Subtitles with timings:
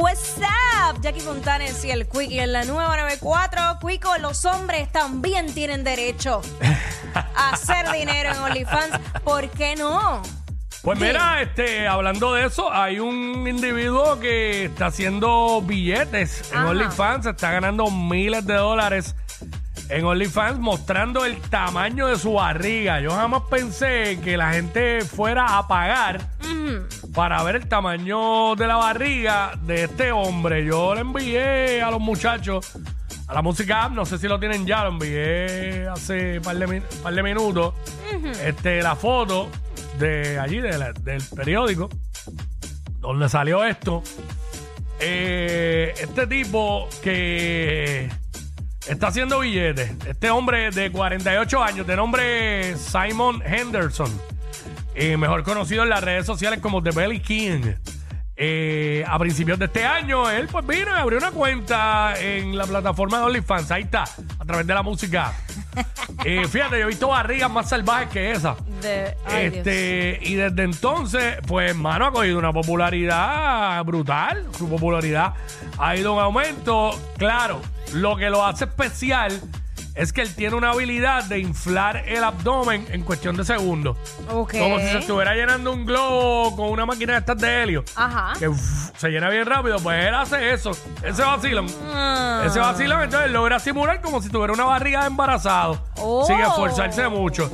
[0.00, 1.02] What's up?
[1.02, 3.80] Jackie Fontanes y el Quickie en la nueva 94.
[3.86, 6.40] Quico, los hombres también tienen derecho
[7.14, 8.98] a hacer dinero en OnlyFans.
[9.22, 10.22] ¿Por qué no?
[10.80, 16.70] Pues mira, este, hablando de eso, hay un individuo que está haciendo billetes en Ajá.
[16.70, 19.14] OnlyFans, está ganando miles de dólares
[19.90, 23.00] en OnlyFans, mostrando el tamaño de su barriga.
[23.00, 26.26] Yo jamás pensé que la gente fuera a pagar
[27.14, 30.64] para ver el tamaño de la barriga de este hombre.
[30.64, 32.72] Yo le envié a los muchachos
[33.26, 36.56] a la música app, no sé si lo tienen ya, lo envié hace un par
[36.56, 37.74] de, min- par de minutos.
[38.44, 39.48] este, la foto
[39.98, 41.88] de allí, de la- del periódico,
[43.00, 44.02] donde salió esto.
[45.00, 48.08] Eh, este tipo que
[48.88, 54.10] está haciendo billetes, este hombre de 48 años, de nombre Simon Henderson,
[54.94, 57.62] eh, mejor conocido en las redes sociales como The Belly King.
[58.42, 62.64] Eh, a principios de este año, él pues vino y abrió una cuenta en la
[62.64, 63.70] plataforma de OnlyFans.
[63.70, 64.04] Ahí está,
[64.38, 65.32] a través de la música.
[66.24, 68.54] Eh, fíjate, yo he visto barrigas más salvajes que esa.
[68.82, 69.66] De, ay, Dios.
[69.66, 74.46] Este, y desde entonces, pues, hermano, ha cogido una popularidad brutal.
[74.58, 75.32] Su popularidad
[75.78, 76.90] ha ido en aumento.
[77.16, 77.62] Claro,
[77.94, 79.40] lo que lo hace especial
[80.00, 83.98] es que él tiene una habilidad de inflar el abdomen en cuestión de segundos.
[84.30, 84.54] Ok.
[84.58, 87.84] Como si se estuviera llenando un globo con una máquina de estas de helio.
[87.94, 88.32] Ajá.
[88.38, 88.50] Que
[88.96, 90.70] se llena bien rápido, pues él hace eso.
[91.02, 91.66] Ese vacilón.
[91.92, 92.44] Ah.
[92.46, 95.84] Ese vacilón, entonces logra simular como si tuviera una barriga de embarazado.
[95.96, 96.24] Oh.
[96.26, 97.50] Sin esforzarse mucho.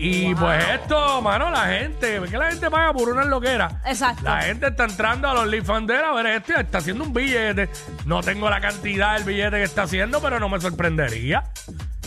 [0.00, 3.82] Y pues esto, mano, la gente, ve que la gente paga por una loquera.
[3.84, 4.22] Exacto.
[4.22, 7.02] La gente está entrando a los OnlyFans de él a ver esto y está haciendo
[7.02, 7.68] un billete.
[8.06, 11.42] No tengo la cantidad del billete que está haciendo, pero no me sorprendería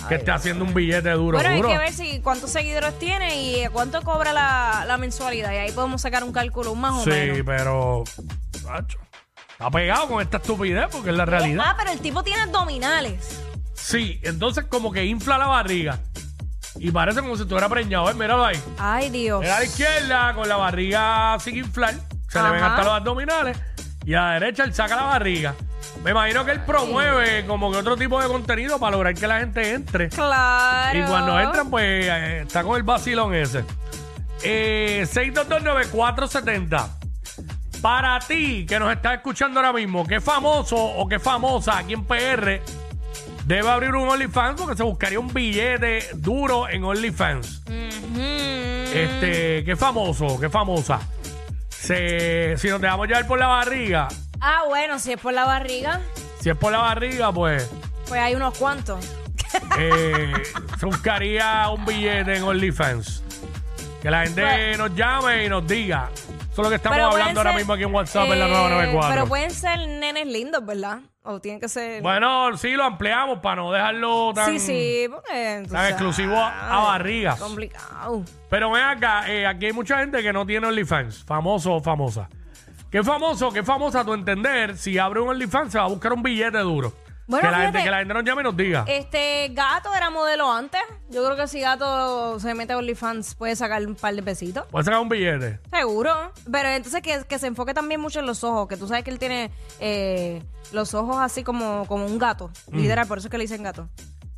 [0.08, 3.68] que esté haciendo un billete duro, Bueno, hay que ver si cuántos seguidores tiene y
[3.68, 5.52] cuánto cobra la, la mensualidad.
[5.52, 7.42] Y ahí podemos sacar un cálculo más o Sí, menos.
[7.46, 8.04] pero.
[8.64, 8.98] macho,
[9.52, 11.66] está pegado con esta estupidez porque es la realidad.
[11.68, 13.42] Ah, pero el tipo tiene abdominales.
[13.74, 16.00] Sí, entonces como que infla la barriga.
[16.78, 18.10] Y parece como si estuviera preñado.
[18.10, 18.14] ¿eh?
[18.14, 18.62] Míralo ahí.
[18.78, 19.42] Ay, Dios.
[19.42, 21.96] Mira a la izquierda con la barriga sin inflar.
[22.30, 23.58] Se le ven hasta los abdominales.
[24.06, 25.54] Y a la derecha él saca la barriga.
[26.04, 29.40] Me imagino que él promueve como que otro tipo de contenido para lograr que la
[29.40, 30.10] gente entre.
[30.10, 30.98] Claro.
[30.98, 33.64] Y cuando entran, pues eh, está con el vacilón ese.
[34.44, 36.88] Eh, 6229470.
[37.82, 42.06] Para ti que nos estás escuchando ahora mismo, ¿qué famoso o qué famosa aquí en
[42.06, 42.62] PR
[43.56, 44.60] debe abrir un OnlyFans?
[44.60, 47.64] Porque se buscaría un billete duro en OnlyFans.
[48.94, 50.40] Este, ¿qué famoso?
[50.40, 51.00] ¿Qué famosa?
[51.70, 54.08] Se, si nos dejamos llevar por la barriga,
[54.44, 56.02] Ah, bueno, si es por la barriga,
[56.40, 57.70] si es por la barriga, pues
[58.08, 59.06] pues hay unos cuantos.
[59.78, 60.34] eh,
[60.80, 63.24] se buscaría un billete en OnlyFans.
[64.02, 66.10] Que la gente Pues- nos llame y nos diga.
[66.52, 68.40] Eso es lo que estamos Pero pueden hablando ahora ser, mismo aquí en WhatsApp en
[68.40, 69.10] la eh, 994.
[69.16, 71.00] Pero pueden ser nenes lindos, ¿verdad?
[71.24, 72.02] O tienen que ser.
[72.02, 75.64] Bueno, sí, lo ampliamos para no dejarlo tan, sí, sí, porque.
[75.66, 77.40] tú tan exclusivo a, a barrigas.
[77.40, 78.24] Complicado.
[78.50, 82.28] Pero ven acá, eh, aquí hay mucha gente que no tiene OnlyFans, famoso o famosa.
[82.90, 84.78] ¿Qué famoso, qué famosa a tu entender?
[84.78, 86.94] Si abre un OnlyFans se va a buscar un billete duro.
[87.32, 88.84] Bueno, que, la gente, fíjate, que la gente nos llame y nos diga.
[88.88, 90.82] Este gato era modelo antes.
[91.10, 94.66] Yo creo que si gato se mete a OnlyFans puede sacar un par de pesitos.
[94.70, 95.60] Puede sacar un billete.
[95.72, 96.32] Seguro.
[96.52, 98.68] Pero entonces que, que se enfoque también mucho en los ojos.
[98.68, 99.50] Que tú sabes que él tiene
[99.80, 102.52] eh, los ojos así como, como un gato.
[102.72, 102.78] Mm.
[102.78, 103.88] Literal, por eso es que le dicen gato.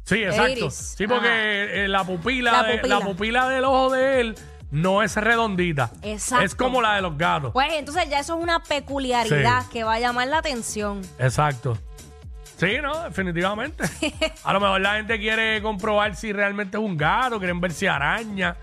[0.05, 0.69] Sí, exacto.
[0.69, 2.99] Sí, porque eh, la, pupila La de- pupila.
[2.99, 4.35] la pupila del ojo de él
[4.69, 5.91] no es redondita.
[6.01, 6.45] Exacto.
[6.45, 7.53] Es como la de los gatos.
[7.53, 9.67] Pues entonces ya eso es una peculiaridad Sí.
[9.71, 11.01] que va a llamar la atención.
[11.19, 11.77] Exacto.
[12.63, 13.83] Sí, no, definitivamente.
[14.43, 17.87] A lo mejor la gente quiere comprobar si realmente es un gato, quieren ver si
[17.87, 18.55] araña,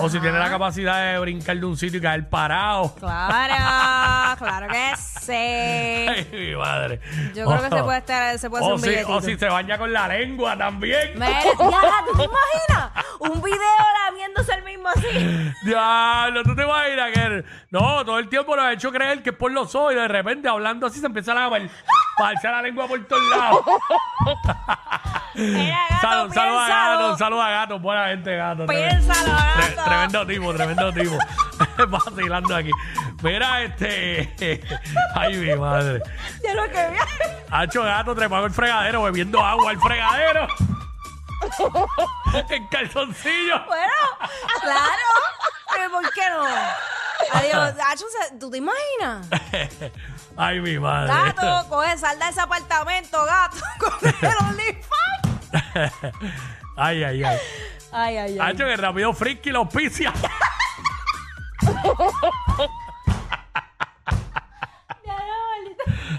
[0.00, 2.94] o si tiene la capacidad de brincar de un sitio y caer parado.
[2.96, 5.32] Claro, claro que sí.
[5.32, 7.00] Ay, mi madre.
[7.34, 9.16] Yo creo que se puede, estar, se puede hacer o un si, billetito.
[9.16, 11.12] o si se baña con la lengua también.
[11.14, 13.04] Mira, ya, ¿tú te imaginas?
[13.20, 13.58] Un video
[14.06, 14.97] lamiéndose el mismo así.
[15.64, 19.36] Diablo, ¿tú te imaginas que no, todo el tiempo nos ha hecho creer que es
[19.36, 21.62] por los ojos y de repente hablando así se empieza a lavar,
[22.18, 23.60] para la lengua por todos lados.
[25.34, 28.66] Mira, gato, Salud, salud a gato, salud a gato, buena gente gato.
[28.66, 29.84] Piénsalo, Tre- gato.
[29.84, 31.18] tremendo tipo, tremendo tipo.
[31.88, 32.70] Vacilando aquí.
[33.22, 34.62] Mira, este.
[35.14, 36.02] Ay, mi madre.
[36.42, 36.98] Ya lo que vi.
[37.50, 40.48] Hacho gato trepado el fregadero, bebiendo agua al fregadero.
[42.50, 43.64] en calzoncillo.
[43.66, 43.92] Bueno,
[44.60, 45.08] claro.
[45.74, 46.44] Pero ¿por qué no?
[47.32, 47.74] Adiós.
[48.38, 49.26] ¿tú te imaginas?
[50.36, 51.12] Ay, mi madre.
[51.12, 53.56] Gato, coge, sal de ese apartamento, gato.
[53.78, 56.14] Con el OnlyFans.
[56.76, 57.38] Ay, ay, ay.
[57.90, 58.50] Ay, ay, ay.
[58.50, 60.12] Hacho, que rápido friki la auspicia.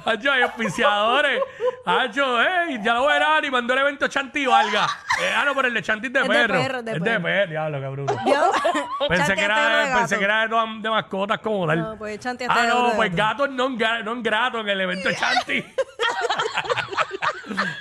[0.05, 1.41] Hacho, hay auspiciadores.
[1.85, 4.87] Hacho, eh, ya lo verán y mandó el evento Chanti Valga.
[5.21, 6.53] Eh, ah, no, pero el de Chanti es de Es de perro.
[6.53, 7.23] perro, de es de perro.
[7.23, 8.07] perro, diablo, cabrón.
[8.27, 8.51] Yo-
[9.09, 11.79] Pensé que, de era, pensé que era de, todas- de mascotas como tal.
[11.79, 13.43] No, pues Chanti hasta ah, de no, de pues gato.
[13.43, 15.63] gatos no, gra- no grato en el evento Chanti.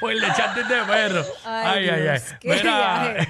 [0.00, 1.22] pues el de Chanti es de perro.
[1.44, 2.02] Ay, Ay, ay, ay.
[2.18, 3.26] Dios, qué Mira,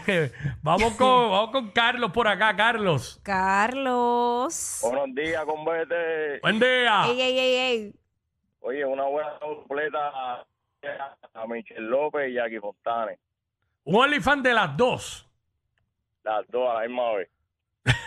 [0.62, 3.20] vamos, con, vamos con Carlos por acá, Carlos.
[3.22, 4.78] Carlos.
[4.82, 6.38] Buenos días, convete.
[6.40, 7.04] Buen día.
[7.06, 7.94] Ey, ey, ey, ey.
[8.60, 10.10] Oye, una buena completa
[11.34, 13.18] a Michelle López y Jackie Fontane.
[13.88, 15.26] Un OnlyFans de las dos.
[16.22, 17.28] Las dos a la misma vez.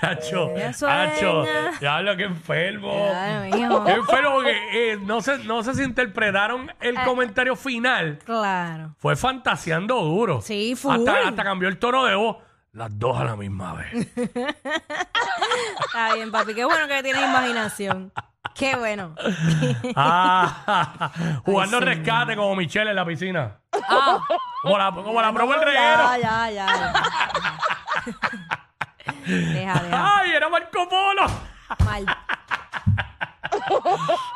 [0.01, 1.71] Hacho, hacho, sueña.
[1.79, 3.07] diablo, qué enfermo.
[3.51, 3.83] Mijo.
[3.83, 7.03] Qué enfermo porque eh, no, sé, no sé si interpretaron el Ah.
[7.03, 8.19] comentario final.
[8.23, 8.93] Claro.
[8.99, 10.41] Fue fantaseando duro.
[10.41, 10.91] Sí, full.
[10.93, 12.37] Hasta, hasta cambió el tono de voz.
[12.73, 13.91] Las dos a la misma vez.
[14.15, 16.53] Está bien, papi.
[16.53, 18.13] Qué bueno que tienes imaginación.
[18.55, 19.15] Qué bueno.
[19.95, 21.11] Ah,
[21.45, 23.57] jugando Ay, rescate como Michelle en la piscina.
[23.87, 24.19] Ah,
[24.61, 26.21] Como la, como la probó el ya, reguero.
[26.21, 26.67] ya, ya.
[29.25, 30.17] Deja, deja.
[30.19, 31.25] ¡Ay, era Marco Polo!
[31.85, 32.05] Mal.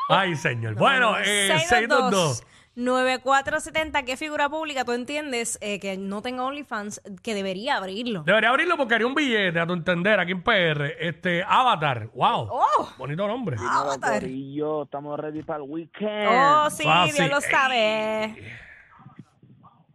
[0.08, 0.74] Ay, señor.
[0.74, 2.44] Bueno, eh, 622.
[2.76, 8.22] 9470, ¿qué figura pública tú entiendes eh, que no tenga OnlyFans que debería abrirlo?
[8.22, 10.94] Debería abrirlo porque haría un billete, a tu entender, aquí en PR.
[11.00, 12.08] Este, Avatar.
[12.14, 12.48] ¡Wow!
[12.52, 12.88] ¡Oh!
[12.98, 13.56] Bonito nombre.
[13.58, 14.20] Avatar.
[14.20, 16.28] Corillo, estamos ready para el weekend.
[16.30, 18.36] Oh, sí, Ah, Dios lo sabe.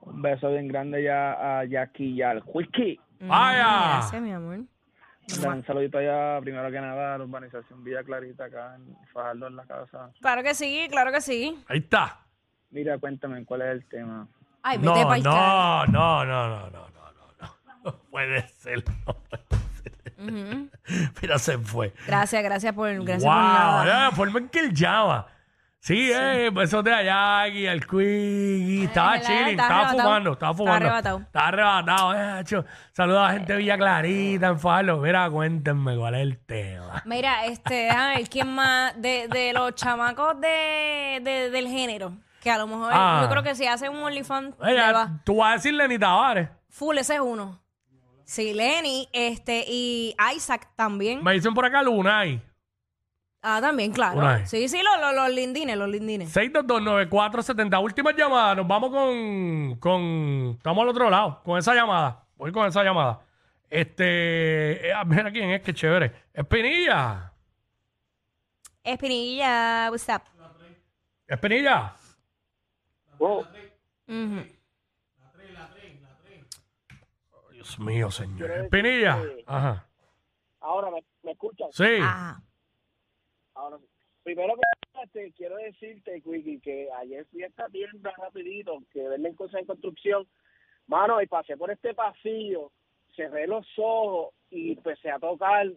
[0.01, 3.00] Un beso bien grande ya a Jackie y al Whisky.
[3.19, 3.98] ¡Vaya!
[4.00, 4.60] Gracias, mi amor.
[5.45, 9.56] Un saludito allá, primero que nada, a la urbanización Villa Clarita, acá en Fajardo, en
[9.56, 10.10] la casa.
[10.19, 11.57] Claro que sí, claro que sí.
[11.68, 12.18] Ahí está.
[12.72, 14.28] Mira, cuéntame, ¿cuál es el tema?
[14.64, 16.88] Ay, vete No, no, pa'l no, no, no, no, no, no,
[17.42, 17.50] no.
[17.84, 19.44] No puede ser, no puede
[19.82, 21.12] ser.
[21.22, 21.94] Mira, se fue.
[22.08, 23.86] Gracias, gracias por, gracias wow, por nada.
[24.06, 25.26] la forma en que él llama.
[25.84, 29.26] Sí, eh, besos de Ayaki, al Quiggy, estaba ¿verdad?
[29.26, 30.04] chilling, Está estaba arrebatado.
[30.04, 30.86] fumando, estaba Está fumando.
[30.86, 31.20] arrebatado.
[31.22, 32.66] Estaba arrebatado, eh, hacho.
[32.94, 34.98] Saludos a la gente de Villa Clarita, en Falo.
[35.00, 37.02] Mira, cuéntenme cuál es el tema.
[37.06, 42.14] Mira, este, déjame ver quién más de, de los chamacos de, de- del género.
[42.42, 43.20] Que a lo mejor Ah.
[43.24, 45.22] yo creo que si hace un OnlyFans, le va.
[45.24, 46.50] tú vas a decirle ni Tavares.
[46.70, 47.62] Full, ese es uno.
[48.26, 51.24] Sí, Lenny, este, y Isaac también.
[51.24, 52.42] Me dicen por acá Lunay.
[53.44, 54.22] Ah, también, claro.
[54.46, 56.36] Sí, sí, los, los, los lindines, los lindines.
[56.36, 57.82] 6229470.
[57.84, 58.56] Última llamada.
[58.56, 60.56] Nos vamos con, con.
[60.58, 61.42] Estamos al otro lado.
[61.44, 62.24] Con esa llamada.
[62.38, 63.22] Voy con esa llamada.
[63.70, 64.90] Este.
[64.92, 66.12] eh, mira quién es, que chévere.
[66.34, 67.32] Espinilla.
[68.84, 70.22] Espinilla, what's up?
[71.28, 71.94] Espinilla.
[73.24, 73.46] Oh,
[74.08, 74.42] Ujú.
[77.52, 78.50] Dios mío, señor.
[78.50, 79.22] Espinilla.
[79.46, 79.88] Ajá.
[80.60, 81.68] Ahora, ¿me, me escuchas?
[81.72, 82.00] Sí.
[82.02, 82.42] Ajá.
[83.54, 83.78] Ahora,
[84.24, 84.62] primero que
[84.96, 89.62] nada, te quiero decirte, Quickie, que ayer fui a esta tienda rapidito, que venden cosas
[89.62, 90.28] en construcción.
[90.88, 92.72] Mano, y pasé por este pasillo,
[93.16, 95.68] cerré los ojos y empecé a tocar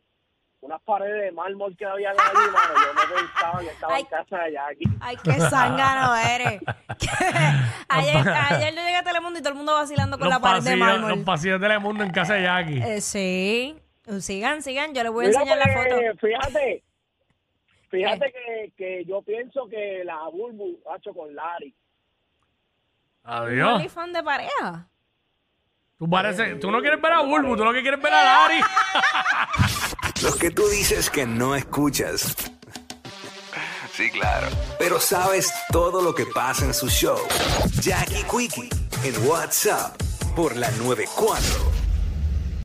[0.64, 2.74] unas paredes de mármol que había ahí, mano.
[2.74, 4.84] Yo no pensaba que estaba en casa de Jackie.
[5.00, 6.60] Ay, qué zángano eres.
[7.88, 10.62] ayer, ayer yo llegué a Telemundo y todo el mundo vacilando con Los la pared
[10.62, 11.10] de pasillos, mármol.
[11.10, 12.82] los pasillos de Telemundo en casa de Jackie.
[12.82, 13.78] Eh, sí.
[14.20, 14.94] Sigan, sigan.
[14.94, 16.26] Yo les voy a Mira, enseñar la pues, foto.
[16.26, 16.82] Fíjate,
[17.90, 21.74] fíjate que, que yo pienso que la Bulbu ha hecho con Larry.
[23.22, 23.74] Adiós.
[23.74, 24.88] OnlyFans de pareja.
[25.98, 28.60] Tú, pareces, tú no quieres ver a Bulbu, tú lo que quieres ver a Lari.
[30.24, 32.34] Los que tú dices que no escuchas.
[33.94, 34.48] Sí, claro.
[34.78, 37.18] Pero sabes todo lo que pasa en su show.
[37.82, 38.70] Jackie Quickie
[39.04, 39.94] en WhatsApp
[40.34, 41.73] por la 94.